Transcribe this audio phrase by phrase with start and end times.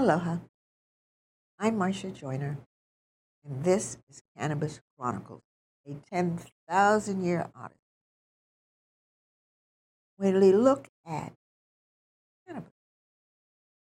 [0.00, 0.38] Aloha.
[1.58, 2.56] I'm Marsha Joyner,
[3.44, 5.42] and this is Cannabis Chronicles,
[5.86, 7.76] a 10,000 year odyssey.
[10.16, 11.34] When we look at
[12.48, 12.72] cannabis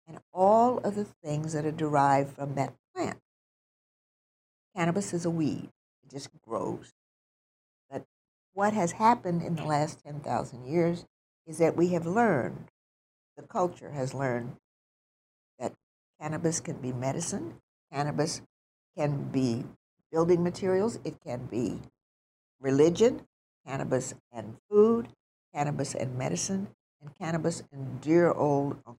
[0.09, 3.19] and all of the things that are derived from that plant,
[4.75, 5.69] cannabis is a weed,
[6.03, 6.91] it just grows.
[7.89, 8.03] But
[8.53, 11.05] what has happened in the last 10,000 years
[11.47, 12.65] is that we have learned,
[13.37, 14.57] the culture has learned,
[16.19, 17.55] cannabis can be medicine,
[17.91, 18.41] cannabis
[18.97, 19.65] can be
[20.11, 21.79] building materials, it can be
[22.59, 23.21] religion,
[23.65, 25.07] cannabis and food,
[25.53, 26.67] cannabis and medicine,
[27.01, 28.99] and cannabis and dear old Uncle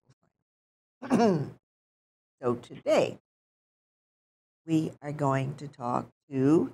[1.09, 1.55] Sam.
[2.41, 3.17] so today,
[4.65, 6.71] we are going to talk to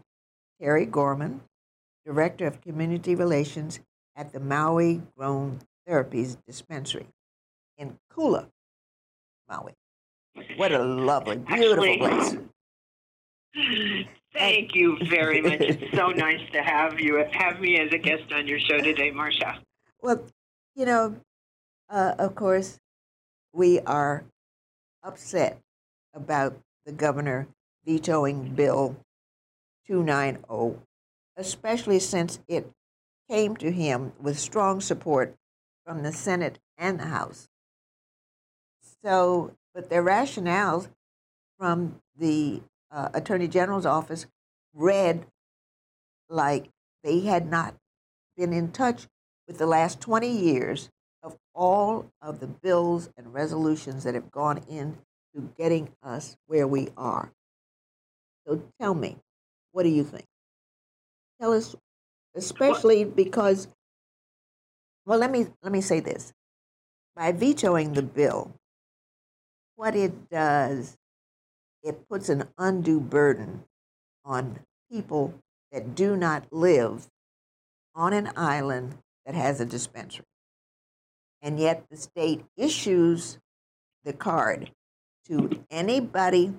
[0.62, 1.42] Teri Gorman,
[2.06, 3.80] Director of Community Relations
[4.16, 7.08] at the Maui Grown Therapies Dispensary
[7.78, 8.48] in Kula,
[9.50, 9.74] Maui.
[10.58, 11.98] What a lovely, beautiful Actually-
[13.54, 14.06] place.
[14.34, 15.62] Thank you very much.
[15.62, 19.10] It's so nice to have you have me as a guest on your show today,
[19.12, 19.60] Marsha.
[20.02, 20.26] Well,
[20.76, 21.16] you know,
[21.90, 22.78] uh, of course,
[23.54, 24.26] we are
[25.04, 25.62] upset
[26.14, 27.48] about the governor
[27.86, 28.98] vetoing Bill
[29.88, 30.82] 290,
[31.38, 32.70] especially since it
[33.30, 35.34] came to him with strong support
[35.86, 37.48] from the Senate and the House.
[39.04, 40.88] So, but their rationales
[41.60, 44.26] from the uh, Attorney General's office
[44.74, 45.26] read
[46.30, 46.70] like
[47.04, 47.76] they had not
[48.38, 49.08] been in touch
[49.48, 50.90] with the last 20 years
[51.22, 56.90] of all of the bills and resolutions that have gone into getting us where we
[56.98, 57.32] are.
[58.48, 59.18] So tell me,
[59.72, 60.26] what do you think?
[61.42, 61.76] Tell us,
[62.36, 63.68] especially because,
[65.06, 66.32] well, let me let me say this:
[67.16, 68.54] by vetoing the bill,
[69.76, 70.98] what it does,
[71.84, 73.64] it puts an undue burden
[74.24, 74.60] on
[74.92, 75.34] people
[75.72, 77.08] that do not live
[77.94, 80.26] on an island that has a dispensary.
[81.42, 83.38] And yet the state issues
[84.04, 84.72] the card
[85.28, 86.54] to anybody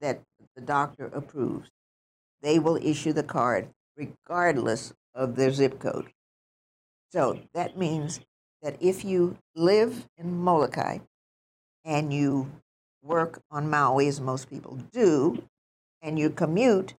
[0.00, 0.22] that
[0.54, 1.70] the doctor approves.
[2.42, 6.12] They will issue the card regardless of their zip code.
[7.10, 8.20] So that means
[8.62, 10.98] that if you live in Molokai
[11.84, 12.50] and you
[13.02, 15.42] work on Maui, as most people do,
[16.02, 16.94] and you commute,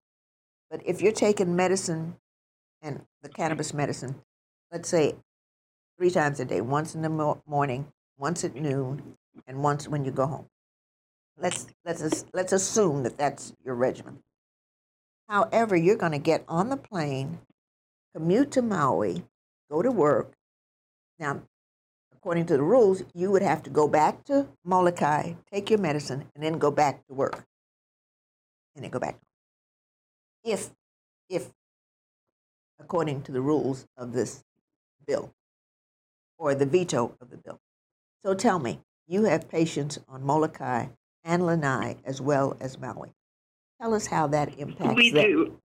[0.71, 2.17] but if you're taking medicine
[2.83, 4.15] and the cannabis medicine,
[4.73, 5.15] let's say
[5.99, 7.89] three times a day, once in the mo- morning,
[8.19, 10.47] once at noon, and once when you go home.
[11.37, 14.21] Let's let's let's assume that that's your regimen.
[15.29, 17.39] However, you're going to get on the plane,
[18.15, 19.25] commute to Maui,
[19.71, 20.33] go to work.
[21.19, 21.43] Now,
[22.21, 26.27] according to the rules, you would have to go back to Molokai, take your medicine,
[26.35, 27.45] and then go back to work,
[28.75, 29.19] and then go back.
[30.45, 30.71] If
[31.29, 31.51] if
[32.79, 34.45] according to the rules of this
[35.07, 35.33] bill
[36.39, 37.61] or the veto of the bill.
[38.23, 40.87] So tell me, you have patients on Molokai
[41.25, 43.13] and Lanai as well as Maui.
[43.81, 45.25] Tell us how that impacts we them.
[45.25, 45.60] do.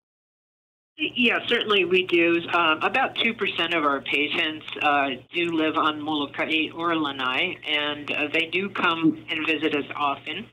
[0.98, 2.40] Yeah, certainly we do.
[2.54, 8.28] Um, about 2% of our patients uh, do live on Molokai or Lanai, and uh,
[8.32, 10.48] they do come and visit us often.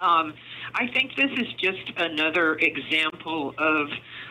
[0.00, 0.34] Um,
[0.74, 3.88] I think this is just another example of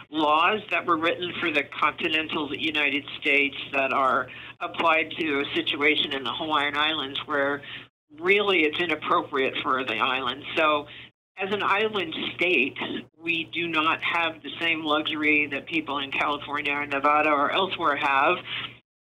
[0.09, 4.28] laws that were written for the continental United States that are
[4.62, 7.62] applied to a situation in the Hawaiian Islands where
[8.20, 10.44] really it's inappropriate for the island.
[10.56, 10.86] So,
[11.38, 12.78] as an island state,
[13.22, 17.96] we do not have the same luxury that people in California or Nevada or elsewhere
[17.96, 18.38] have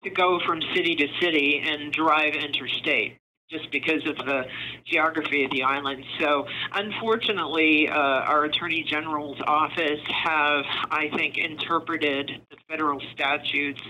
[0.04, 3.18] to go from city to city and drive interstate
[3.50, 4.42] just because of the
[4.86, 6.02] geography of the island.
[6.18, 13.80] So, unfortunately, uh, our Attorney General's office have, I think, interpreted the federal statutes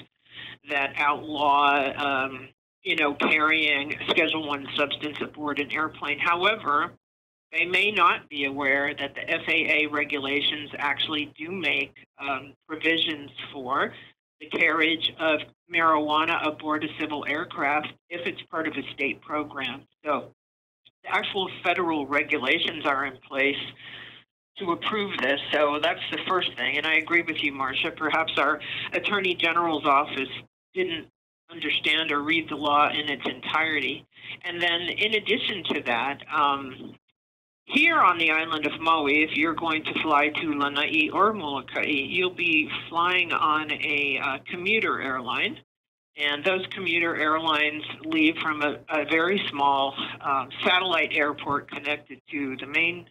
[0.71, 2.49] that outlaw, um,
[2.83, 6.19] you know, carrying Schedule One substance aboard an airplane.
[6.19, 6.93] However,
[7.55, 13.95] they may not be aware that the FAA regulations actually do make um, provisions for
[14.41, 15.41] the carriage of
[15.73, 19.83] marijuana aboard a civil aircraft if it's part of a state program.
[20.05, 20.33] So
[21.05, 23.57] the actual federal regulations are in place
[24.59, 25.41] to approve this.
[25.53, 26.77] So that's the first thing.
[26.77, 27.97] And I agree with you, Marsha.
[27.97, 28.61] Perhaps our
[28.93, 30.29] Attorney General's office
[30.75, 31.07] didn't
[31.51, 34.05] understand or read the law in its entirety.
[34.45, 36.95] And then, in addition to that, um,
[37.67, 41.87] here on the island of Maui, if you're going to fly to Lanai or Molokai,
[41.87, 45.59] you'll be flying on a uh, commuter airline.
[46.17, 52.57] And those commuter airlines leave from a, a very small um, satellite airport connected to
[52.61, 53.07] the main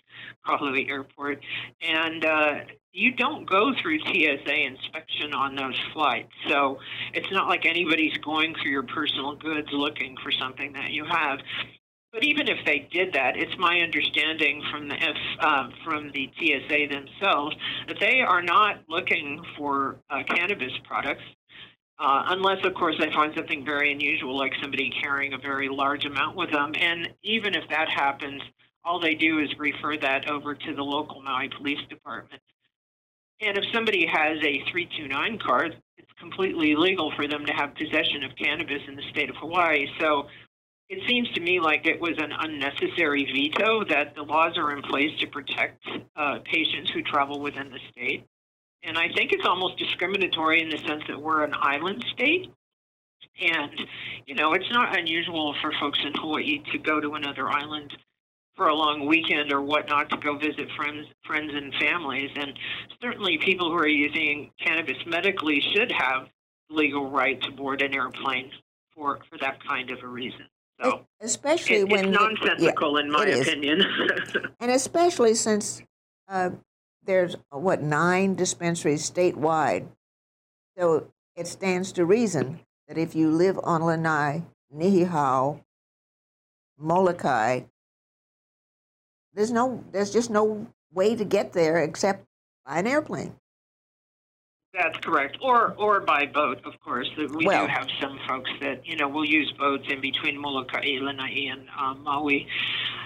[0.48, 1.44] Kahului airport.
[1.82, 2.54] And uh,
[2.94, 6.32] you don't go through TSA inspection on those flights.
[6.48, 6.80] So
[7.14, 11.40] it's not like anybody's going through your personal goods looking for something that you have.
[12.13, 16.30] But even if they did that, it's my understanding from the F, uh, from the
[16.38, 17.56] TSA themselves
[17.88, 21.24] that they are not looking for uh, cannabis products.
[21.98, 26.06] Uh, unless, of course, they find something very unusual, like somebody carrying a very large
[26.06, 26.74] amount with them.
[26.80, 28.42] And even if that happens,
[28.86, 32.42] all they do is refer that over to the local Maui Police Department.
[33.42, 38.24] And if somebody has a 329 card, it's completely legal for them to have possession
[38.24, 39.88] of cannabis in the state of Hawaii.
[40.00, 40.27] So
[40.89, 44.81] it seems to me like it was an unnecessary veto that the laws are in
[44.83, 48.25] place to protect uh, patients who travel within the state.
[48.83, 52.51] And I think it's almost discriminatory in the sense that we're an island state.
[53.41, 53.71] And,
[54.25, 57.95] you know, it's not unusual for folks in Hawaii to go to another island
[58.56, 62.30] for a long weekend or whatnot to go visit friends, friends and families.
[62.35, 62.53] And
[63.01, 66.27] certainly people who are using cannabis medically should have
[66.69, 68.51] legal right to board an airplane
[68.94, 70.45] for, for that kind of a reason.
[70.83, 73.83] So especially it, when it's the- nonsensical in my opinion.
[74.59, 75.81] and especially since
[76.27, 76.51] uh,
[77.06, 79.88] there's what nine dispensaries statewide,
[80.77, 84.44] so it stands to reason that if you live on Lanai,
[84.75, 85.62] Niihau,
[86.77, 87.62] Molokai,
[89.33, 92.25] there's no, there's just no way to get there except
[92.65, 93.35] by an airplane.
[94.74, 97.08] That's correct, or or by boat, of course.
[97.16, 100.98] We Well- do have some folks that you know will use boats in between Molokai,
[101.00, 102.48] Lanai, and um, Maui.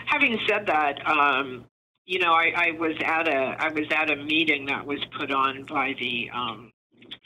[0.06, 1.66] Having said that, um,
[2.06, 5.30] you know, I, I was at a I was at a meeting that was put
[5.30, 6.72] on by the um,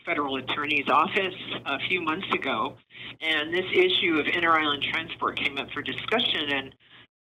[0.06, 1.36] federal attorney's office
[1.66, 2.76] a few months ago,
[3.22, 6.50] and this issue of inter-island transport came up for discussion.
[6.50, 6.76] And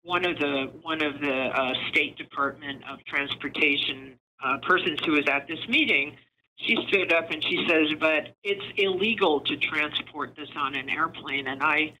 [0.03, 5.27] one of the one of the uh, State Department of Transportation uh, persons who was
[5.27, 6.15] at this meeting
[6.57, 11.47] she stood up and she says, but it's illegal to transport this on an airplane.
[11.47, 11.93] And I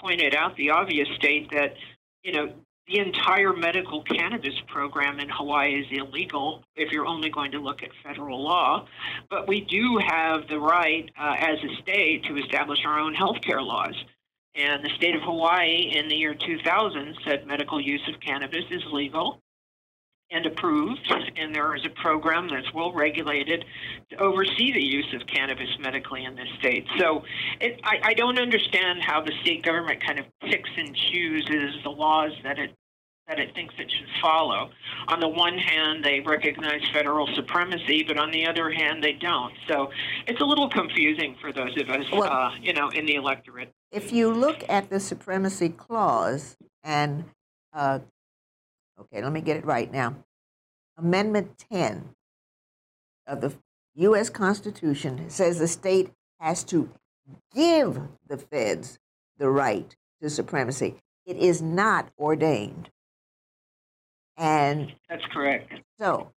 [0.00, 1.74] pointed out the obvious state that,
[2.22, 2.52] you know,
[2.88, 7.82] the entire medical cannabis program in Hawaii is illegal if you're only going to look
[7.82, 8.86] at federal law.
[9.28, 13.64] But we do have the right uh, as a state to establish our own healthcare
[13.64, 13.94] laws.
[14.54, 18.82] And the state of Hawaii in the year 2000 said medical use of cannabis is
[18.92, 19.42] legal
[20.30, 23.64] and approved, and there is a program that's well regulated
[24.10, 26.84] to oversee the use of cannabis medically in this state.
[26.98, 27.22] So
[27.60, 31.90] it, I, I don't understand how the state government kind of picks and chooses the
[31.90, 32.74] laws that it
[33.28, 34.70] that it thinks it should follow.
[35.08, 39.52] On the one hand, they recognize federal supremacy, but on the other hand, they don't.
[39.66, 39.90] So
[40.28, 43.72] it's a little confusing for those of us, Well- uh, you know, in the electorate.
[43.90, 47.24] If you look at the supremacy clause and,
[47.72, 47.98] uh,
[49.00, 50.16] okay, let me get it right now.
[50.98, 52.10] Amendment 10
[53.26, 53.54] of the
[53.96, 54.30] U.S.
[54.30, 56.90] Constitution says the state has to
[57.54, 58.98] give the feds
[59.38, 60.96] the right to supremacy.
[61.24, 62.90] It is not ordained.
[64.36, 65.72] And That's correct.
[65.98, 66.30] so,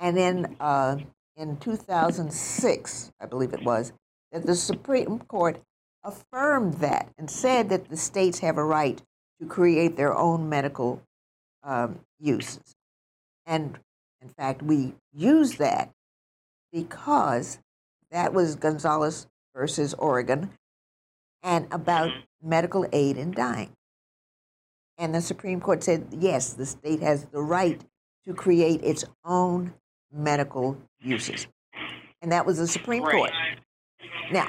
[0.00, 0.96] and then uh,
[1.36, 3.92] in 2006, I believe it was,
[4.32, 5.60] that the Supreme Court
[6.02, 9.00] affirmed that and said that the states have a right
[9.40, 11.00] to create their own medical
[11.64, 12.74] um, uses.
[13.46, 13.78] And
[14.22, 15.90] in fact, we use that
[16.72, 17.58] because
[18.10, 20.50] that was Gonzales versus Oregon
[21.42, 22.10] and about
[22.42, 23.72] medical aid in dying.
[24.98, 27.80] And the Supreme Court said, yes, the state has the right
[28.24, 29.74] to create its own
[30.12, 31.46] medical uses.
[32.22, 33.12] And that was the Supreme Right.
[33.12, 33.32] Court.
[34.32, 34.46] Now,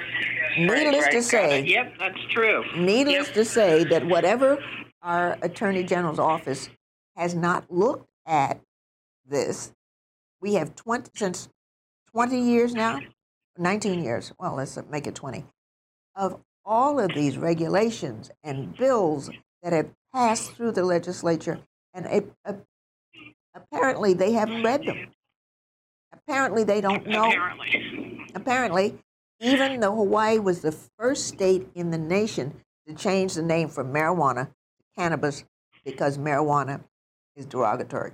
[0.58, 1.64] needless right, to say.
[1.66, 2.64] Yep, that's true.
[2.78, 3.34] Needless Yep.
[3.34, 4.64] to say that whatever
[5.02, 6.70] our Attorney General's office
[7.16, 8.60] has not looked at
[9.28, 9.72] this,
[10.42, 11.50] we have 20, since
[12.12, 13.00] 20 years now,
[13.58, 15.46] 19 years, well, let's make it 20,
[16.16, 19.30] of all of these regulations and bills
[19.64, 21.60] that have passed through the legislature,
[21.94, 22.54] and it, uh,
[23.54, 25.08] apparently they haven't read them.
[26.14, 28.26] Apparently they don't know Apparently.
[28.34, 28.98] apparently,
[29.40, 33.94] even though Hawaii was the first state in the nation to change the name from
[33.94, 35.44] marijuana to cannabis
[35.84, 36.82] because marijuana
[37.36, 38.14] is derogatory.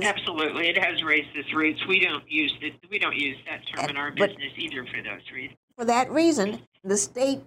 [0.00, 1.84] Absolutely, it has racist roots.
[1.88, 2.74] We don't use it.
[2.88, 5.58] We don't use that term in our business either for those reasons.
[5.76, 7.40] For that reason, the state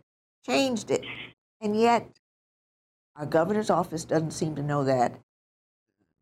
[0.46, 1.06] changed it.
[1.62, 2.10] And yet,
[3.16, 5.14] our governor's office doesn't seem to know that.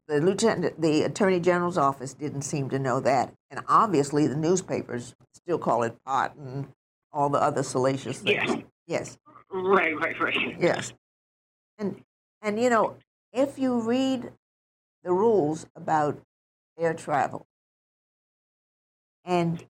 [0.08, 3.34] The lieutenant, the attorney general's office didn't seem to know that.
[3.50, 6.68] And obviously, the newspapers still call it pot and
[7.12, 8.44] all the other salacious things.
[8.46, 8.64] Yes.
[8.88, 9.18] Yes.
[9.52, 10.56] Right, right, right.
[10.60, 10.94] Yes.
[11.80, 12.04] And
[12.42, 12.98] and you know,
[13.34, 14.32] if you read
[15.04, 16.22] the rules about
[16.78, 17.48] air travel,
[19.26, 19.66] and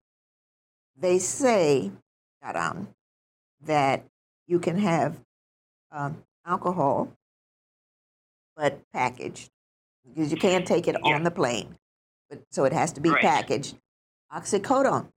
[0.97, 1.93] they say,
[2.43, 2.89] um,
[3.63, 4.05] that
[4.47, 5.21] you can have
[5.93, 7.13] um, alcohol,
[8.57, 9.51] but packaged
[10.09, 11.15] because you can't take it Yeah.
[11.15, 11.77] on the plane.
[12.29, 13.23] But so it has to be Right.
[13.23, 13.77] packaged.
[14.33, 15.09] Oxycodone,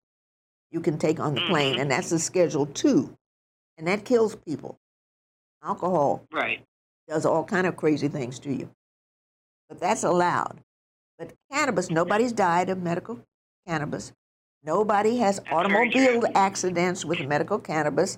[0.72, 1.82] you can take on the plane, Mhm.
[1.82, 3.18] and that's a Schedule Two,
[3.78, 4.80] and that kills people.
[5.64, 6.66] Alcohol Right.
[7.14, 8.68] Does all kind of crazy things to you.
[9.70, 10.62] But that's allowed.
[11.20, 13.20] But cannabis, nobody's died of medical
[13.68, 14.14] cannabis.
[14.64, 18.18] Nobody has automobile accidents with medical cannabis.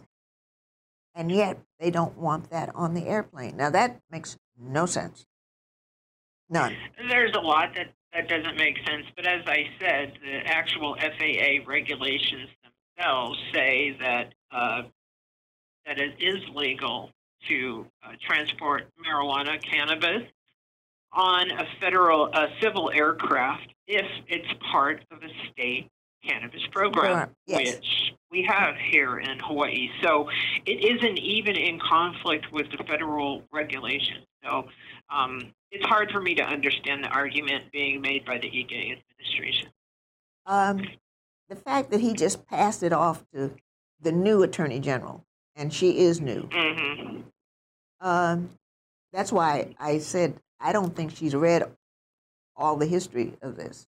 [1.14, 3.58] And yet they don't want that on the airplane.
[3.58, 5.25] Now that makes no sense.
[6.50, 6.78] None.
[7.10, 11.68] There's a lot that, that doesn't make sense, but as I said, the actual FAA
[11.68, 12.48] regulations
[12.96, 14.84] themselves say that uh,
[15.86, 17.12] that it is legal
[17.48, 20.24] to uh, transport marijuana, cannabis,
[21.12, 25.88] on a federal uh, civil aircraft if it's part of a state
[26.24, 27.75] cannabis program, Yes.
[27.75, 29.90] which we have here in Hawaii.
[30.02, 30.28] So
[30.66, 34.18] it isn't even in conflict with the federal regulation.
[34.44, 34.68] So
[35.10, 39.70] um, it's hard for me to understand the argument being made by the Ige administration.
[40.48, 40.82] Um,
[41.50, 43.52] the fact that he just passed it off to
[44.02, 45.24] the new attorney general,
[45.56, 46.50] and she is new.
[46.52, 47.22] hmm
[48.06, 48.52] Um,
[49.12, 51.64] that's why I said I don't think she's read
[52.56, 53.88] all the history of this.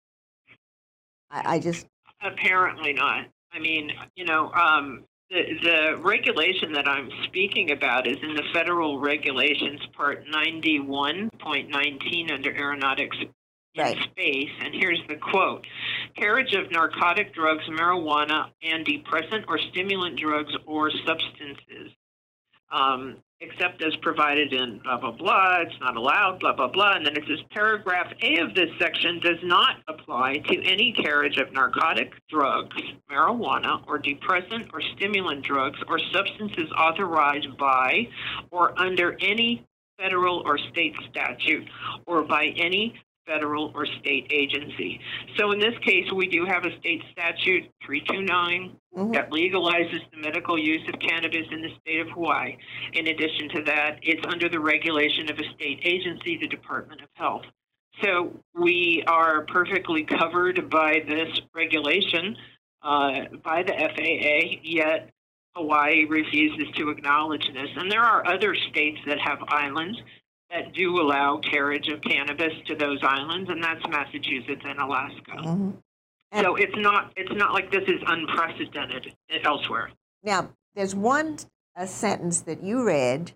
[1.31, 1.87] I, I just
[2.21, 3.25] Apparently not.
[3.53, 8.43] I mean, you know, um, the the regulation that I'm speaking about is in the
[8.53, 13.17] federal regulations, part 91.19 under aeronautics
[13.75, 13.97] Right.
[14.03, 14.51] space.
[14.61, 15.67] And here's the quote:
[16.15, 21.91] "Carriage of narcotic drugs, marijuana, and depressant or stimulant drugs or substances."
[22.73, 27.05] Um, except as provided in blah blah blah, it's not allowed, blah blah blah, and
[27.05, 31.53] then it says paragraph A of this section does not apply to any carriage of
[31.53, 32.77] narcotic drugs,
[33.11, 38.09] marijuana, or depressant or stimulant drugs or substances authorized by
[38.51, 39.67] or under any
[39.99, 41.69] federal or state statute
[42.07, 42.95] or by any
[43.27, 45.01] federal or state agency.
[45.37, 49.13] So in this case, we do have a state statute 329 mhm.
[49.15, 52.57] that legalizes the medical use of cannabis in the state of Hawaii.
[52.95, 57.09] In addition to that, it's under the regulation of a state agency, the Department of
[57.15, 57.45] Health.
[58.03, 62.37] So we are perfectly covered by this regulation
[62.83, 65.11] uh, by the FAA, yet
[65.55, 67.69] Hawaii refuses to acknowledge this.
[67.77, 69.99] And there are other states that have islands
[70.53, 75.33] that do allow carriage of cannabis to those islands, and that's Massachusetts and Alaska.
[75.33, 75.83] Mhm.
[76.31, 79.91] And- So it's not it's not like this is unprecedented elsewhere.
[80.23, 81.39] Now, there's one
[81.75, 83.33] a sentence that you read,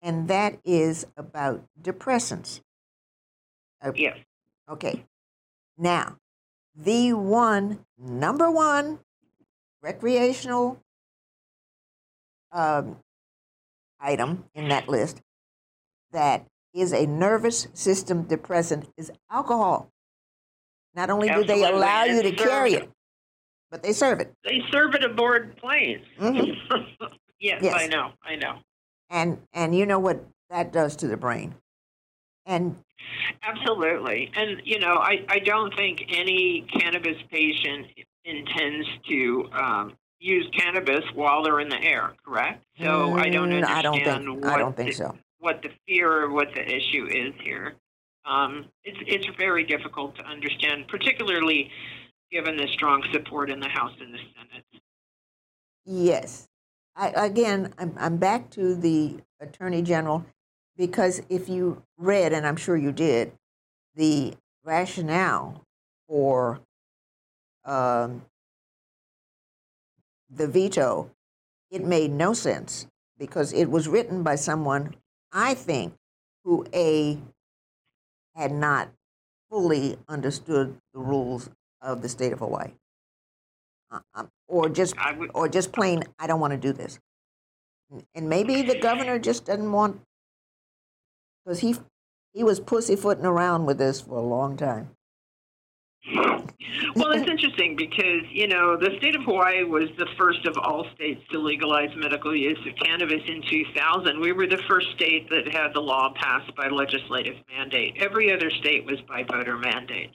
[0.00, 2.62] and that is about depressants.
[3.94, 4.18] Yes.
[4.68, 5.06] Okay.
[5.76, 6.18] Now,
[6.74, 9.04] the one, number one
[9.82, 10.82] recreational
[12.50, 13.02] um,
[14.00, 15.20] item in that list
[16.16, 19.90] that is a nervous system depressant is alcohol.
[20.94, 22.88] Not only do they allow you to carry it,
[23.70, 24.32] but they serve it.
[24.42, 26.06] They serve it aboard planes.
[26.18, 26.56] Mhm.
[27.38, 27.74] yes, Yes.
[27.74, 28.12] I know.
[28.24, 28.58] I know.
[29.10, 31.54] And and you know what that does to the brain.
[32.46, 32.76] And
[33.42, 34.30] Absolutely.
[34.34, 37.86] And, you know, I, I don't think any cannabis patient
[38.24, 42.64] intends to um, use cannabis while they're in the air, correct?
[42.80, 45.18] So I don't Mm, understand I don't think I don't think the, so.
[45.38, 47.74] What the fear or what the issue is here.
[48.24, 51.70] Um, it's, it's very difficult to understand, particularly
[52.32, 54.64] given the strong support in the House and the Senate.
[55.84, 56.48] Yes.
[56.96, 60.24] I, again, I'm, I'm back to the Attorney General
[60.76, 63.32] because if you read, and I'm sure you did,
[63.94, 65.62] the rationale
[66.08, 66.60] for
[67.64, 68.22] um,
[70.30, 71.10] the veto,
[71.70, 72.86] it made no sense
[73.18, 74.94] because it was written by someone,
[75.36, 75.92] I think,
[76.44, 77.18] who A,
[78.34, 78.88] had not
[79.50, 81.50] fully understood the rules
[81.82, 82.72] of the state of Hawaii.
[83.90, 86.98] Uh, um, or just would, or just plain, I don't want to do this.
[88.14, 90.00] And maybe the governor just doesn't want,
[91.44, 91.76] because he
[92.32, 94.95] he was pussyfooting around with this for a long time.
[96.94, 100.86] Well, it's interesting because, you know, the state of Hawaii was the first of all
[100.94, 104.20] states to legalize medical use of cannabis in 2000.
[104.20, 107.96] We were the first state that had the law passed by legislative mandate.
[107.98, 110.10] Every other state was by voter mandate.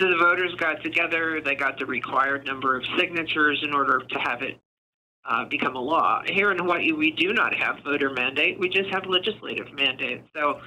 [0.00, 4.18] So the voters got together, they got the required number of signatures in order to
[4.20, 4.58] have it
[5.28, 6.22] uh, become a law.
[6.26, 8.58] Here in Hawaii, we do not have voter mandate.
[8.58, 10.22] We just have legislative mandate.
[10.34, 10.60] So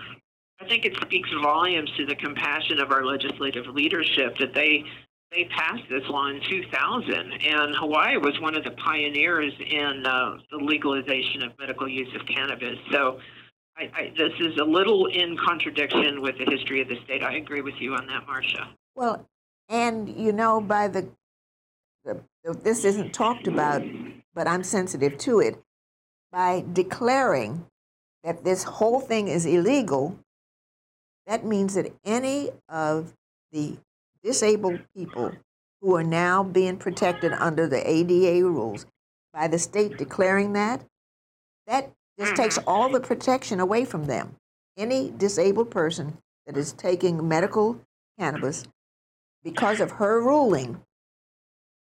[0.61, 4.83] I think it speaks volumes to the compassion of our legislative leadership that they
[5.31, 10.37] they passed this law in 2000, and Hawaii was one of the pioneers in uh,
[10.49, 12.79] the legalization of medical use of cannabis.
[12.91, 13.19] So
[13.77, 17.21] I, I, this is a little in contradiction with the history of the state.
[17.21, 18.69] I agree with you on that, Marsha.
[18.95, 19.25] Well,
[19.69, 21.07] and you know, by the,
[22.03, 22.21] the
[22.63, 23.83] this isn't talked about,
[24.33, 25.59] but I'm sensitive to it.
[26.31, 27.65] By declaring
[28.23, 30.17] that this whole thing is illegal,
[31.29, 33.13] that means that any of
[33.51, 33.77] the
[34.24, 35.31] disabled people
[35.79, 38.88] who are now being protected under the ADA rules
[39.31, 40.83] by the state declaring that,
[41.67, 42.67] that just takes mm-hmm.
[42.67, 44.38] all the protection away from them.
[44.75, 46.17] Any disabled person
[46.48, 47.79] that is taking medical
[48.17, 48.65] cannabis
[49.43, 50.81] because of her ruling,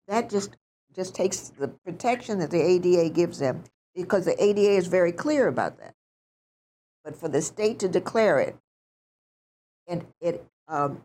[0.07, 0.55] that just
[0.95, 3.63] just takes the protection that the ADA gives them
[3.95, 5.93] because the ADA is very clear about that.
[7.03, 8.57] But for the state to declare it,
[9.91, 11.03] and it um,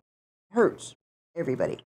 [0.53, 0.95] hurts
[1.37, 1.79] everybody.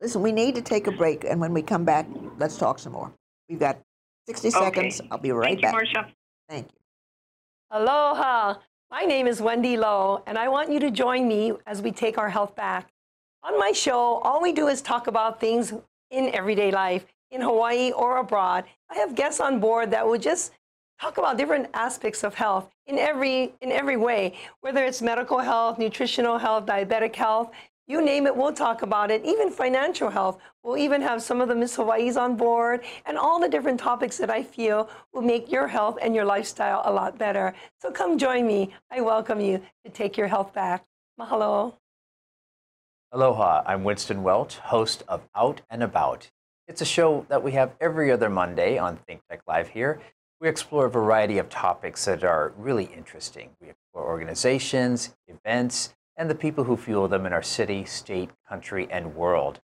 [0.00, 2.06] Listen, we need to take a break, and when we come back,
[2.38, 3.12] let's talk some more.
[3.48, 3.78] We've got
[4.26, 4.58] 60 Okay.
[4.58, 5.00] seconds.
[5.10, 5.74] I'll be right back.
[5.74, 5.98] Thank you.
[6.00, 6.12] Marsha.
[6.48, 6.78] Thank you.
[7.70, 8.54] Aloha.
[8.90, 12.16] My name is Wendy Lowe, and I want you to join me as we take
[12.16, 12.92] our health back.
[13.42, 15.72] On my show, all we do is talk about things
[16.10, 18.64] in everyday life, in Hawaii or abroad.
[18.90, 20.52] I have guests on board that will just
[21.00, 25.78] talk about different aspects of health in every in every way, whether it's medical health,
[25.78, 27.50] nutritional health, diabetic health,
[27.86, 29.24] you name it, we'll talk about it.
[29.24, 30.38] Even financial health.
[30.62, 34.16] We'll even have some of the Miss Hawaii's on board and all the different topics
[34.16, 37.52] that I feel will make your health and your lifestyle a lot better.
[37.80, 38.74] So come join me.
[38.90, 40.84] I welcome you to take your health back.
[41.20, 41.74] Mahalo.
[43.12, 46.30] Aloha, I'm Winston Welch, host of Out and About.
[46.66, 50.00] It's a show that we have every other Monday on Think Tech Live here.
[50.40, 53.50] We explore a variety of topics that are really interesting.
[53.60, 58.86] We explore organizations, events, and the people who fuel them in our city, state, country,
[58.90, 59.60] and world.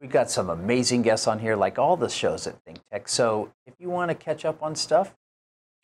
[0.00, 3.08] We've got some amazing guests on here, like all the shows at Think Tech.
[3.08, 5.16] So if you want to catch up on stuff,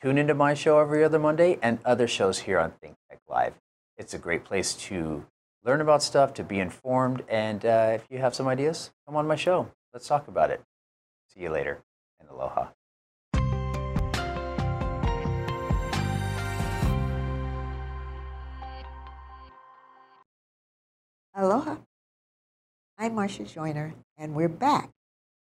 [0.00, 3.54] tune into my show every other Monday and other shows here on Think Tech Live.
[3.98, 5.26] It's a great place to
[5.64, 9.26] learn about stuff, to be informed, and uh, if you have some ideas, come on
[9.26, 9.70] my show.
[9.92, 10.60] Let's talk about it.
[11.32, 11.82] See you later,
[12.20, 12.68] and aloha.
[21.36, 21.78] Aloha.
[22.96, 24.90] I'm Marsha Joyner, and we're back.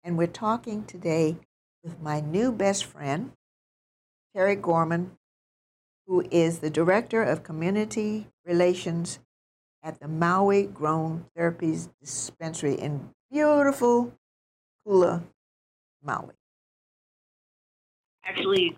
[0.04, 1.38] And we're talking today
[1.86, 3.32] with my new best friend,
[4.36, 5.12] Teri Gorman,
[6.06, 9.20] who is the Director of Community Relations
[9.82, 14.14] at the Maui Grown Therapies Dispensary in beautiful
[14.86, 15.24] Kula,
[16.04, 16.34] Maui.
[18.26, 18.76] Actually,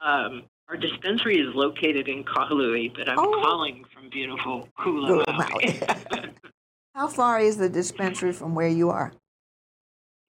[0.00, 3.42] um, our dispensary is located in Kahului, but I'm Oh.
[3.42, 6.30] calling from beautiful Kula, Kula, Maui.
[6.94, 9.12] How far is the dispensary from where you are?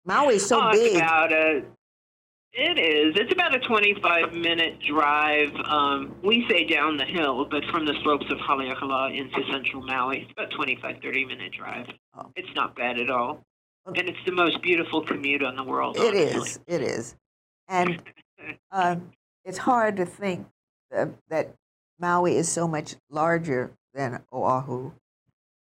[0.07, 0.95] Maui's so oh, big.
[0.95, 1.63] About a,
[2.53, 3.15] it is.
[3.17, 5.53] It's about a 25 minute drive.
[5.65, 10.21] Um, we say down the hill, but from the slopes of Haleakala into central Maui,
[10.21, 11.87] it's about 25, 30 minute drive.
[12.17, 12.31] Oh.
[12.37, 13.43] It's not bad at all.
[13.87, 13.99] Okay.
[13.99, 15.97] And it's the most beautiful commute on the world.
[15.97, 16.39] It honestly.
[16.39, 16.59] is.
[16.67, 17.15] It is.
[17.67, 18.01] And
[18.71, 18.95] uh,
[19.45, 20.47] it's hard to think
[20.91, 21.55] that,
[22.01, 24.93] Maui is so much larger than Oahu.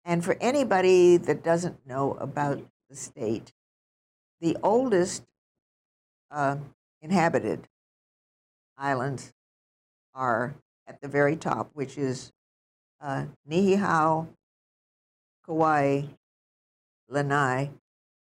[0.04, 3.52] And for anybody that doesn't know about the state,
[4.40, 5.24] the oldest
[6.30, 6.58] uh,
[7.02, 7.66] inhabited
[8.76, 9.32] islands
[10.14, 10.54] are
[10.86, 12.32] at the very top, which is
[13.00, 14.28] uh, Niihau,
[15.44, 16.02] Kauai,
[17.08, 17.70] Lanai,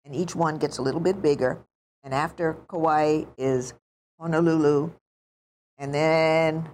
[0.05, 1.59] and each one gets a little bit bigger.
[2.03, 3.73] And after Kauai is
[4.19, 4.91] Honolulu,
[5.79, 6.69] and then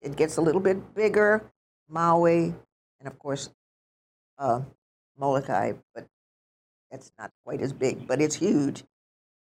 [0.00, 1.52] it gets a little bit bigger,
[1.88, 2.54] Maui,
[3.00, 3.50] and of course
[4.38, 4.62] uh,
[5.18, 6.06] Molokai, but
[6.90, 8.84] that's not quite as big, but it's huge.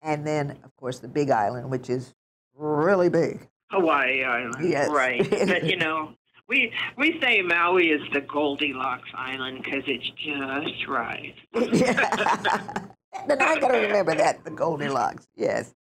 [0.02, 2.14] And then, of course, the Big Island, which is
[2.56, 3.48] really big.
[3.72, 4.70] Hawaii Island.
[4.70, 4.90] Yes.
[4.90, 5.30] Right.
[5.30, 6.14] but you know,
[6.48, 11.36] we we say Maui is the Goldilocks Island because it's just right.
[11.54, 15.28] then I got to remember that the Goldilocks.
[15.36, 15.74] Yes,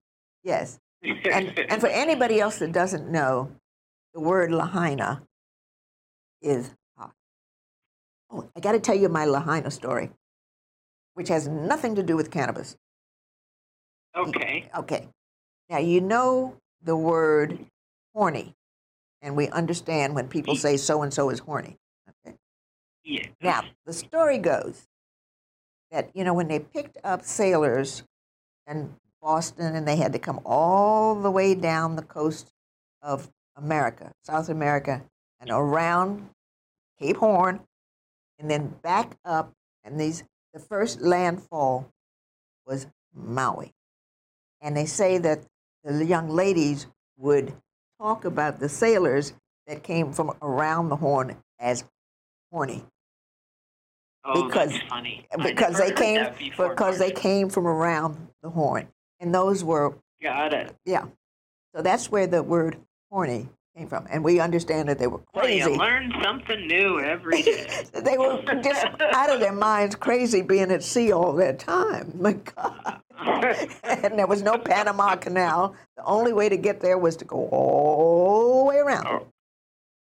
[0.43, 0.79] yes.
[1.03, 3.51] And and for anybody else that doesn't know,
[4.13, 5.23] the word Lahaina
[6.41, 7.13] is hot.
[8.29, 10.11] Oh, I got to tell you my Lahaina story,
[11.13, 12.75] which has nothing to do with cannabis.
[14.15, 14.69] okay.
[14.77, 15.07] Okay.
[15.69, 17.65] Now, you know the word
[18.15, 18.55] horny,
[19.21, 21.77] and we understand when people say so and so is horny.
[22.25, 22.35] Okay.
[23.03, 23.27] Yeah.
[23.41, 24.87] Now, the story goes
[25.91, 28.03] that, you know, when they picked up sailors
[28.65, 32.51] and Boston, and they had to come all the way down the coast
[33.01, 35.03] of America, South America,
[35.39, 36.29] and around
[36.99, 37.61] Cape Horn,
[38.39, 39.53] and then back up.
[39.83, 41.89] And these the first landfall
[42.65, 43.73] was Maui,
[44.61, 45.43] and they say that
[45.83, 47.53] the young ladies would
[47.99, 49.33] talk about the sailors
[49.67, 51.83] that came from around the Horn as
[52.51, 52.83] horny
[54.25, 54.73] Oh, because.
[55.41, 56.27] Because they came
[56.57, 58.87] because they came from around the Horn,
[59.19, 60.75] and those were Got it.
[60.85, 61.05] yeah.
[61.75, 62.77] So that's where the word
[63.11, 65.61] horny came from, and we understand that they were crazy.
[65.61, 67.85] Well, you learn something new every day.
[67.93, 72.11] they were just out of their minds, crazy being at sea all that time.
[72.19, 73.01] My God.
[73.83, 75.75] and there was no Panama Canal.
[75.97, 79.05] The only way to get there was to go all the way around.
[79.07, 79.27] Oh.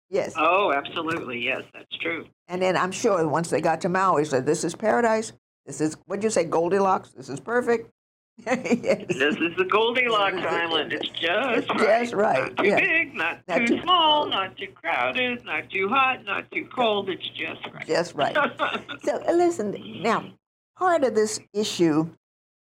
[0.10, 0.34] Yes.
[0.38, 1.44] oh, absolutely.
[1.44, 2.28] Yes, that's true.
[2.48, 5.34] And then I'm sure once they got to Maui, said, "This is paradise.
[5.66, 7.10] This is what'd you say, Goldilocks?
[7.10, 7.90] This is perfect."
[8.46, 9.06] Yes.
[9.10, 10.94] This is the Goldilocks Island.
[10.94, 12.02] It's just right.
[12.02, 15.90] just right, Not too big, not, Not too too- small, not too crowded, not too
[15.90, 17.10] hot, not too cold.
[17.10, 17.88] It's just right.
[17.88, 18.36] Just right.
[19.04, 20.26] So uh, listen, now
[20.78, 22.10] part of this issue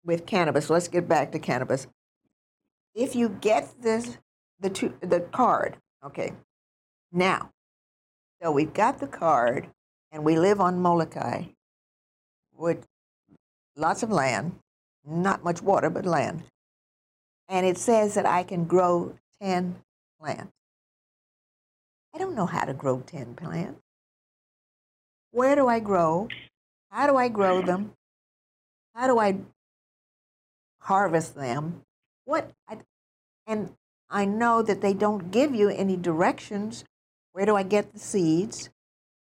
[0.04, 0.70] with cannabis.
[0.70, 1.88] Let's get back to cannabis.
[2.96, 4.18] If you get this,
[4.60, 6.34] the two, the card, okay.
[7.12, 7.52] Now,
[8.42, 9.68] so we've got the card,
[10.12, 11.44] and we live on Molokai,
[12.58, 12.86] with
[13.76, 14.54] lots of land,
[15.10, 16.44] not much water, but land,
[17.48, 19.78] and it says that I can grow ten
[20.20, 20.52] plants.
[22.14, 23.82] I don't know how to grow ten plants.
[25.32, 26.28] Where do I grow?
[26.92, 27.94] How do I grow them?
[28.96, 29.38] How do I
[30.82, 31.82] harvest them?
[32.26, 32.52] What?
[32.68, 32.78] I,
[33.46, 33.72] and
[34.10, 36.84] I know that they don't give you any directions.
[37.34, 38.70] Where do I get the seeds?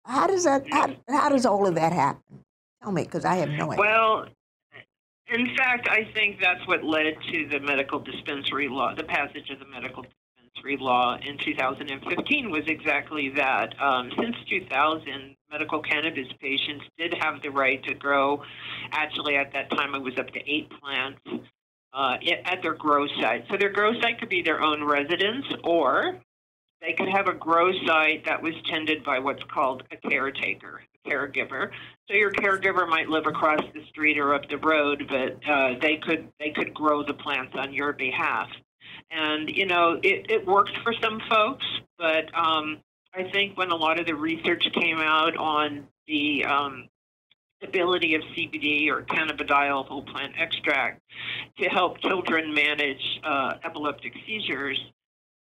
[0.06, 0.66] How does that?
[0.72, 2.40] How, how does all of that happen?
[2.82, 3.80] Tell me, because I have no idea.
[3.80, 4.26] Well,
[5.28, 9.60] in fact, I think that's what led to the medical dispensary law, the passage of
[9.60, 13.74] the medical dispensary law in 2015 was exactly that.
[13.82, 18.44] Um, since 2000, medical cannabis patients did have the right to grow.
[18.92, 21.20] Actually, at that time, it was up to eight plants.
[21.96, 23.46] Uh, at their grow site.
[23.52, 26.20] So their grow site could be their own residence, or
[26.82, 31.70] they could have a grow site that was tended by what's called a caretaker, caregiver.
[32.10, 35.98] So your caregiver might live across the street or up the road, but uh, they
[35.98, 38.50] could they could grow the plants on your behalf.
[39.12, 41.66] And you know it, it worked for some folks,
[41.98, 42.80] but um,
[43.14, 46.90] I think when a lot of the research came out on the um,
[47.62, 51.02] ability of CBD or cannabidiol whole plant extract
[51.60, 54.80] to help children manage uh, epileptic seizures,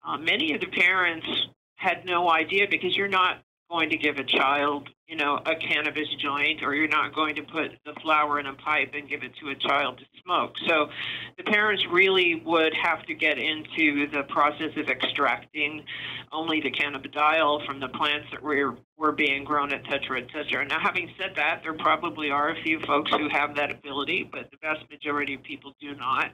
[0.06, 1.28] uh, many of the parents
[1.76, 6.08] had no idea because you're not going to give a child, you know, a cannabis
[6.20, 9.32] joint, or you're not going to put the flower in a pipe and give it
[9.42, 10.56] to a child to smoke.
[10.68, 10.90] So
[11.38, 15.84] the parents really would have to get into the process of extracting
[16.32, 20.66] only the cannabidiol from the plants that were, were being grown, et cetera, et cetera.
[20.66, 24.50] Now, having said that, there probably are a few folks who have that ability, but
[24.52, 26.32] the vast majority of people do not.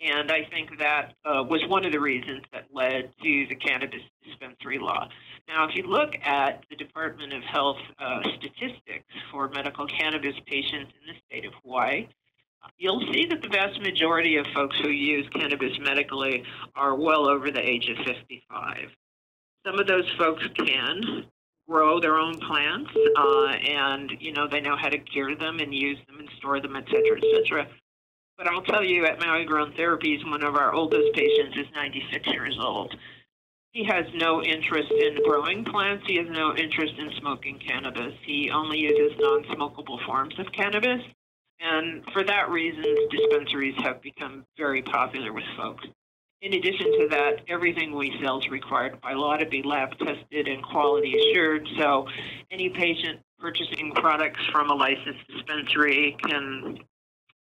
[0.00, 4.02] And I think that uh, was one of the reasons that led to the cannabis
[4.24, 5.08] dispensary law.
[5.58, 10.92] Now, if you look at the Department of Health uh, statistics for medical cannabis patients
[11.02, 12.06] in the state of Hawaii,
[12.76, 16.44] you'll see that the vast majority of folks who use cannabis medically
[16.76, 18.86] are well over the age of 55.
[19.66, 21.24] Some of those folks can
[21.68, 25.74] grow their own plants, uh, and you know they know how to cure them and
[25.74, 27.66] use them and store them, et cetera, et cetera.
[28.36, 32.28] But I'll tell you, at Maui Grown Therapies, one of our oldest patients is 96
[32.28, 32.94] years old.
[33.72, 36.04] He has no interest in growing plants.
[36.06, 38.14] He has no interest in smoking cannabis.
[38.24, 41.02] He only uses non-smokable forms of cannabis.
[41.60, 45.86] And for that reason, dispensaries have become very popular with folks.
[46.40, 50.46] In addition to that, everything we sell is required by law to be lab tested
[50.46, 51.68] and quality assured.
[51.76, 52.06] So
[52.50, 56.78] any patient purchasing products from a licensed dispensary can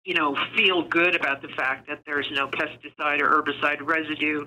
[0.07, 4.47] you know, feel good about the fact that there's no pesticide or herbicide residue,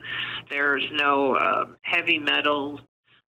[0.50, 2.80] there's no uh, heavy metals,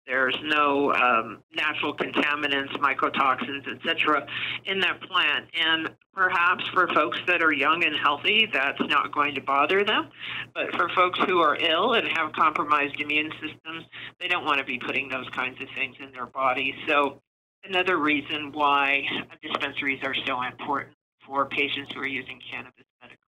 [0.07, 4.25] there's no um, natural contaminants, mycotoxins, etc.,
[4.65, 5.45] in that plant.
[5.53, 10.09] And perhaps for folks that are young and healthy, that's not going to bother them.
[10.55, 13.85] But for folks who are ill and have compromised immune systems,
[14.19, 16.73] they don't want to be putting those kinds of things in their body.
[16.87, 17.21] So,
[17.63, 19.03] another reason why
[19.43, 20.94] dispensaries are so important
[21.25, 23.19] for patients who are using cannabis medically.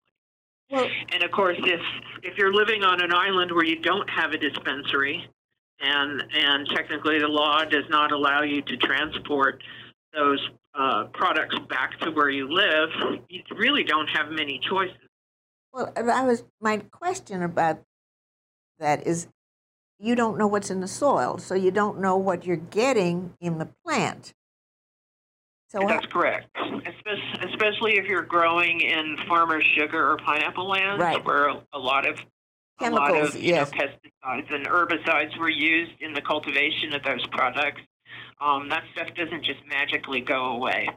[0.69, 1.81] Well, And of course, if
[2.23, 5.25] if you're living on an island where you don't have a dispensary,
[5.79, 9.63] and and technically the law does not allow you to transport
[10.13, 12.89] those uh, products back to where you live,
[13.29, 14.95] you really don't have many choices.
[15.73, 17.81] Well, I was my question about
[18.79, 19.27] that is,
[19.99, 23.57] you don't know what's in the soil, so you don't know what you're getting in
[23.57, 24.33] the plant.
[25.69, 26.47] So how- That's correct.
[27.41, 31.23] Especially if you're growing in farmer sugar or pineapple lands, Right.
[31.25, 32.19] where a lot of
[32.79, 33.71] a lot Chemicals, of yes.
[33.73, 37.81] know, pesticides and herbicides were used in the cultivation of those products.
[38.39, 40.87] Um, that stuff doesn't just magically go away.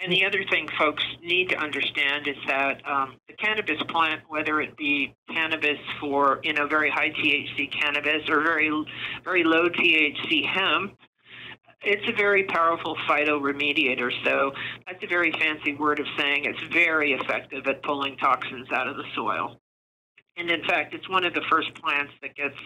[0.00, 4.60] And the other thing folks need to understand is that um, the cannabis plant, whether
[4.60, 8.70] it be cannabis for you know very high THC cannabis or very
[9.24, 10.94] very low THC hemp,
[11.82, 14.10] it's a very powerful phytoremediator.
[14.24, 14.52] So
[14.86, 18.96] that's a very fancy word of saying it's very effective at pulling toxins out of
[18.96, 19.58] the soil.
[20.36, 22.56] And in fact, it's one of the first plants that gets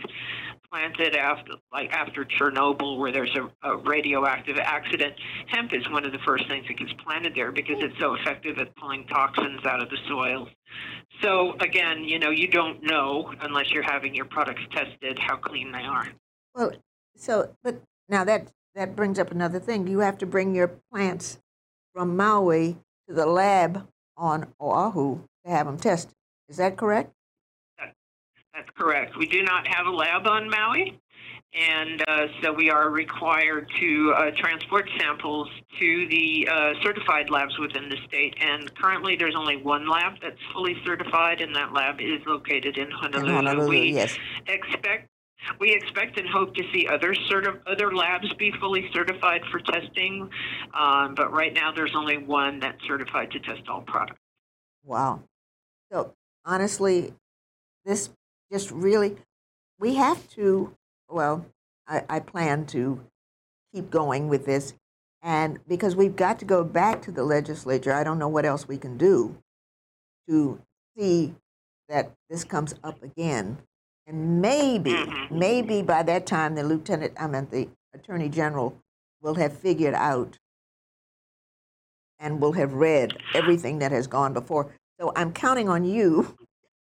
[0.71, 5.15] planted after, like after Chernobyl, where there's a, a radioactive accident.
[5.49, 8.59] Hemp is one of the first things that gets planted there because it's so effective
[8.59, 10.49] at pulling toxins out of the soil.
[11.23, 15.71] So again, you know, you don't know unless you're having your products tested how clean
[15.71, 16.09] they are.
[16.55, 16.73] well,
[17.17, 19.87] so but now that that brings up another thing.
[19.87, 21.39] You have to bring your plants
[21.95, 22.77] from Maui
[23.09, 26.15] to the lab on Oahu to have them tested.
[26.49, 27.13] Is that correct?
[27.79, 29.17] That's correct.
[29.17, 30.99] We do not have a lab on Maui,
[31.55, 37.57] and uh, so we are required to uh, transport samples to the uh, certified labs
[37.59, 38.35] within the state.
[38.41, 42.89] And currently, there's only one lab that's fully certified, and that lab is located in
[42.89, 43.33] In Honolulu.
[43.33, 44.19] Honolulu, we yes.
[44.49, 45.08] expect
[45.59, 47.15] we expect and hope to see other
[47.67, 50.31] other labs be fully certified for testing,
[50.75, 54.21] um, but right now there's only one that's certified to test all products.
[54.85, 55.23] Wow.
[55.93, 57.13] So honestly,
[57.85, 58.11] this
[58.53, 59.17] just really,
[59.79, 60.75] we have to,
[61.09, 61.47] well,
[61.87, 63.01] I, I plan to
[63.73, 64.75] keep going with this.
[65.23, 68.69] And because we've got to go back to the legislature, I don't know what else
[68.69, 69.37] we can do
[70.29, 70.61] to
[70.97, 71.35] see
[71.89, 73.59] that this comes up again.
[74.09, 75.31] And maybe, Mhm.
[75.31, 78.81] maybe by that time, the lieutenant, I mean, the attorney general
[79.21, 80.39] will have figured out
[82.19, 84.75] and will have read everything that has gone before.
[84.99, 86.39] So I'm counting on you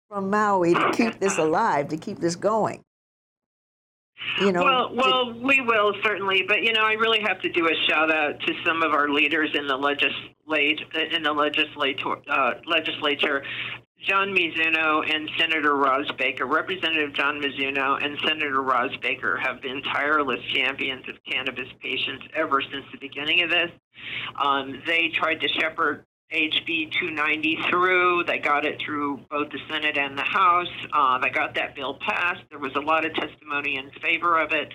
[0.08, 2.82] from Maui to keep this alive, to keep this going.
[4.40, 7.68] You know, well, well, we will certainly, but you know, I really have to do
[7.68, 10.80] a shout out to some of our leaders in the legislate
[11.12, 13.44] in the legislator uh, legislature.
[14.06, 19.80] John Mizuno and Senator Roz Baker, Representative John Mizuno and Senator Roz Baker have been
[19.82, 23.70] tireless champions of cannabis patients ever since the beginning of this.
[24.42, 28.24] Um, they tried to shepherd HB 290 through.
[28.24, 30.66] They got it through both the Senate and the House.
[30.92, 32.42] Uh, they got that bill passed.
[32.50, 34.72] There was a lot of testimony in favor of it.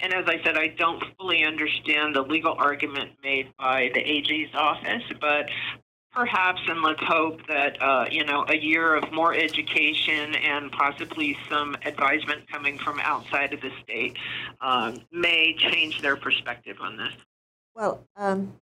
[0.00, 4.54] And as I said, I don't fully understand the legal argument made by the AG's
[4.54, 5.46] office, but
[6.12, 11.36] perhaps, and let's hope that, uh, you know, a year of more education and possibly
[11.48, 14.16] some advisement coming from outside of the state
[14.60, 17.12] um, may change their perspective on this.
[17.74, 18.54] well, um,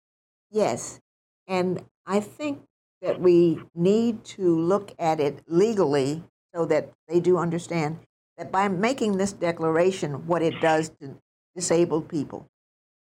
[0.52, 1.00] yes.
[1.48, 2.62] And I think
[3.02, 8.00] that we need to look at it legally so that they do understand
[8.38, 11.16] that by making this declaration, what it does to
[11.56, 12.48] disabled people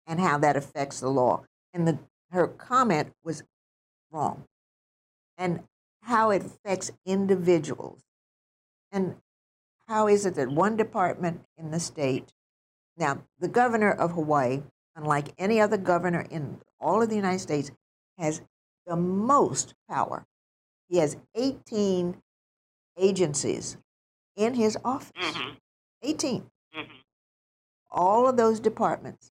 [0.06, 1.42] and how that affects the law.
[1.72, 1.98] And the,
[2.32, 3.44] her comment was
[4.10, 4.44] wrong.
[5.38, 5.64] And
[6.02, 8.02] how it affects individuals.
[8.92, 9.16] And
[9.86, 12.32] how is it that one department in the state,
[12.96, 14.62] now, the governor of Hawaii,
[14.94, 17.70] unlike any other governor in all of the United States,
[18.18, 18.42] has
[18.86, 20.26] the most power.
[20.88, 22.20] He has 18
[22.98, 23.78] agencies
[24.36, 25.12] in his office.
[25.16, 25.50] hmm
[26.02, 26.50] 18.
[26.74, 26.82] hmm
[27.90, 29.30] All of those departments.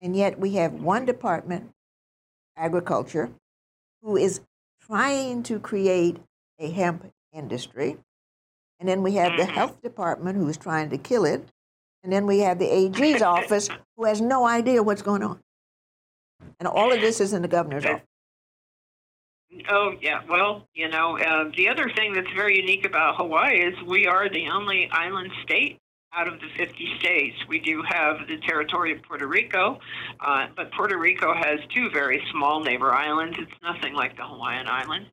[0.00, 1.70] And yet we have one department,
[2.56, 3.32] agriculture,
[4.04, 4.40] who is
[4.80, 6.18] trying to create
[6.58, 7.96] a hemp industry.
[8.78, 9.54] And then we have the Mhm.
[9.54, 11.48] health department who is trying to kill it.
[12.02, 15.40] And then we have the AG's office who has no idea what's going on.
[16.60, 18.06] And all of this is in the governor's office.
[19.70, 20.22] Oh, yeah.
[20.28, 24.28] Well, you know, uh, the other thing that's very unique about Hawaii is we are
[24.28, 25.78] the only island state
[26.16, 27.36] out of the 50 states.
[27.48, 29.78] We do have the territory of Puerto Rico,
[30.20, 33.36] uh, but Puerto Rico has two very small neighbor islands.
[33.38, 35.08] It's nothing like the Hawaiian Islands.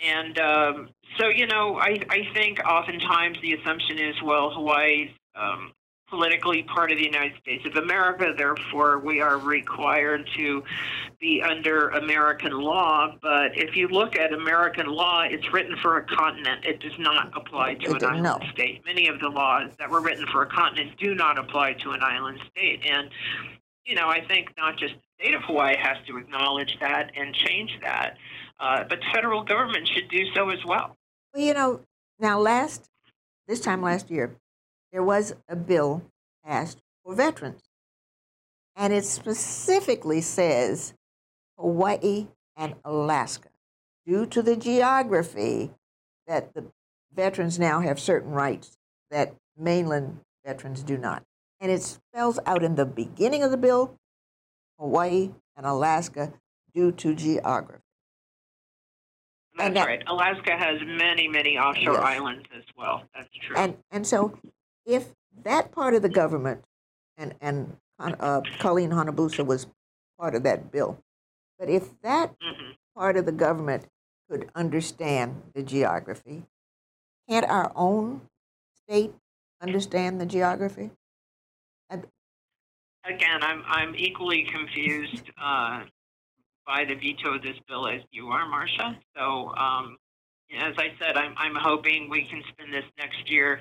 [0.00, 5.72] And um, so, you know, I, I think oftentimes the assumption is, well, Hawaii's um,
[6.14, 10.62] politically part of the United States of America, therefore we are required to
[11.20, 13.16] be under American law.
[13.20, 16.64] But if you look at American law, it's written for a continent.
[16.64, 18.38] It does not apply to It an island no.
[18.52, 18.82] state.
[18.86, 22.00] Many of the laws that were written for a continent do not apply to an
[22.02, 22.80] island state.
[22.88, 23.10] And,
[23.84, 27.34] you know, I think not just the state of Hawaii has to acknowledge that and
[27.34, 28.16] change that,
[28.60, 30.96] uh, but the federal government should do so as well.
[31.34, 31.80] Well, you know,
[32.20, 32.88] Now, last
[33.48, 34.36] this time last year,
[34.94, 36.04] there was a bill
[36.46, 37.64] passed for veterans,
[38.76, 40.94] and it specifically says
[41.58, 43.48] Hawaii and Alaska,
[44.06, 45.72] due to the geography,
[46.28, 46.64] that the
[47.12, 48.78] veterans now have certain rights
[49.10, 51.24] that mainland veterans do not.
[51.60, 53.96] And it spells out in the beginning of the bill
[54.78, 56.34] Hawaii and Alaska
[56.72, 57.80] due to geography.
[59.56, 60.02] That's that- right.
[60.06, 62.02] Alaska has many, many offshore Yes.
[62.04, 63.02] islands as well.
[63.12, 63.56] That's true.
[63.56, 64.38] And and so,
[64.86, 66.64] if that part of the government,
[67.16, 69.66] and and uh, Colleen Hanabusa was
[70.18, 70.98] part of that bill,
[71.58, 73.86] but if that hmm part of the government
[74.30, 76.44] could understand the geography,
[77.28, 78.22] can't our own
[78.74, 79.12] state
[79.60, 80.90] understand the geography?
[83.06, 85.84] Again, I'm I'm equally confused uh,
[86.66, 88.96] by the veto of this bill as you are, Marsha.
[89.16, 89.98] So, um,
[90.58, 93.60] as I said, I'm I'm hoping we can spend this next year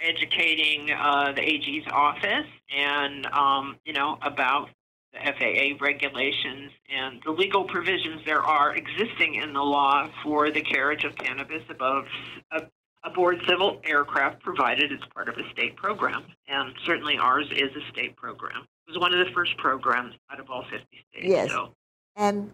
[0.00, 4.70] educating uh, the AG's office and um, you know about
[5.12, 10.60] the FAA regulations and the legal provisions there are existing in the law for the
[10.60, 12.04] carriage of cannabis above
[12.52, 12.60] uh,
[13.06, 16.24] aboard civil aircraft provided it's part of a state program.
[16.48, 18.66] And certainly ours is a state program.
[18.86, 21.26] It was one of the first programs out of all 50 states.
[21.26, 21.50] Yes.
[21.50, 21.70] So,
[22.16, 22.52] and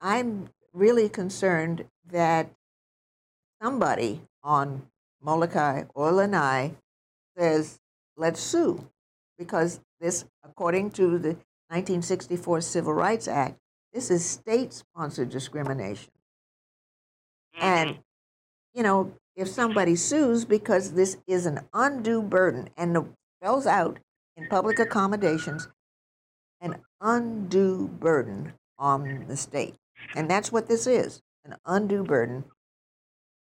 [0.00, 2.50] I'm really concerned that
[3.62, 4.82] somebody on
[5.22, 6.74] Molokai or Lanai
[7.36, 7.78] says,
[8.16, 8.88] let's sue.
[9.38, 11.36] Because this, according to the
[11.68, 13.58] 1964 Civil Rights Act,
[13.92, 16.12] this is state sponsored discrimination.
[17.60, 17.98] And, mhm.
[18.74, 23.04] you know, if somebody sues because this is an undue burden and it
[23.38, 23.98] spells out
[24.36, 25.68] in public accommodations
[26.60, 29.74] an undue burden on the state.
[30.14, 32.44] And that's what this is an undue burden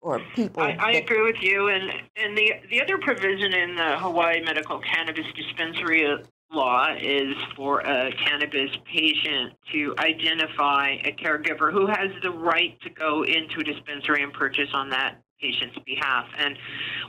[0.05, 0.35] or mm-hmm.
[0.35, 0.63] people.
[0.63, 1.69] I, I that- agree with you.
[1.69, 6.07] And, and the, the other provision in the Hawaii Medical Cannabis Dispensary
[6.53, 12.91] law is for a cannabis patient to identify a caregiver who has the right to
[12.91, 16.27] go into a dispensary and purchase on that patient's behalf.
[16.39, 16.57] And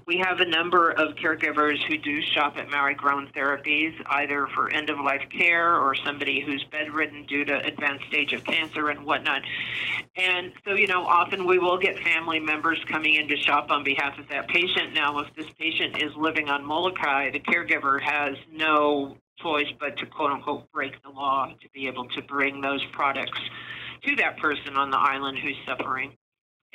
[0.06, 4.72] we have a number of caregivers who do shop at Maui Grown Therapies, either for
[4.72, 9.06] end of life care or somebody who's bedridden due to advanced stage of cancer and
[9.06, 9.42] whatnot.
[10.16, 13.84] And so, you know, often we will get family members coming in to shop on
[13.84, 14.94] behalf of that patient.
[14.94, 20.06] Now, if this patient is living on Molokai, the caregiver has no choice but to
[20.06, 23.40] quote unquote break the law to be able to bring those products
[24.06, 26.14] to that person on the island who's suffering.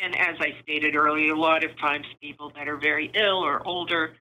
[0.03, 3.67] And as I stated earlier, a lot of times people that are very ill or
[3.67, 4.15] older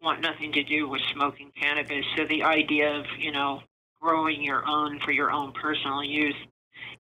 [0.00, 2.04] want nothing to do with smoking cannabis.
[2.16, 3.62] So the idea of, you know,
[4.00, 6.36] growing your own for your own personal use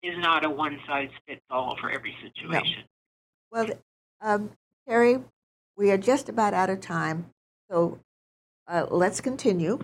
[0.03, 2.83] is not a one size fits all for every situation.
[3.51, 3.69] well,
[4.21, 4.51] um,
[4.87, 5.23] Teri,
[5.75, 7.25] we are just about out of time.
[7.69, 7.99] So
[8.67, 9.79] uh, let's continue.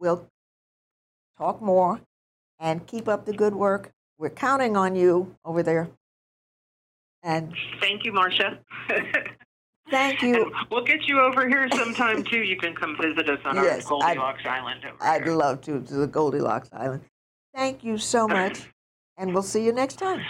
[0.00, 0.26] We'll
[1.38, 2.00] talk more
[2.58, 3.92] and keep up the good work.
[4.18, 5.90] We're counting on you over there.
[7.24, 8.58] And Thank you, Marsha.
[9.90, 10.44] thank you.
[10.44, 12.38] And we'll get you over here sometime too.
[12.40, 15.32] You can come visit us on Yes, our I'd- Goldilocks Island over I'd here.
[15.34, 17.02] love to, to the Goldilocks Island.
[17.54, 18.60] Thank you so much,
[19.16, 20.20] and we'll see you next time.